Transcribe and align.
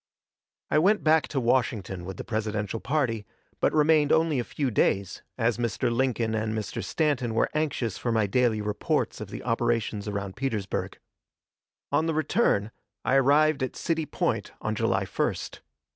I 0.71 0.79
went 0.79 1.03
back 1.03 1.27
to 1.27 1.39
Washington 1.39 2.05
with 2.05 2.17
the 2.17 2.23
presidential 2.23 2.79
party, 2.79 3.23
but 3.59 3.71
remained 3.71 4.11
only 4.11 4.39
a 4.39 4.43
few 4.43 4.71
days, 4.71 5.21
as 5.37 5.59
Mr. 5.59 5.91
Lincoln 5.95 6.33
and 6.33 6.55
Mr. 6.57 6.83
Stanton 6.83 7.35
were 7.35 7.51
anxious 7.53 7.99
for 7.99 8.11
my 8.11 8.25
daily 8.25 8.61
reports 8.61 9.21
of 9.21 9.29
the 9.29 9.43
operations 9.43 10.07
around 10.07 10.35
Petersburg. 10.35 10.97
On 11.91 12.07
the 12.07 12.15
return, 12.15 12.71
I 13.05 13.13
arrived 13.13 13.61
at 13.61 13.75
City 13.75 14.07
Point 14.07 14.53
on 14.59 14.73
July 14.73 15.05
1st. 15.05 15.59